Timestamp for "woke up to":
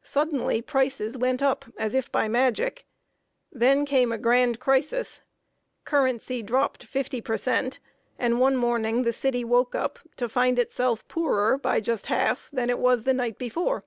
9.44-10.26